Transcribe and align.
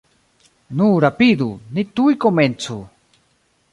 Nu, 0.79 0.87
rapidu, 1.03 1.49
ni 1.77 1.85
tuj 1.99 2.17
komencu! 2.25 2.79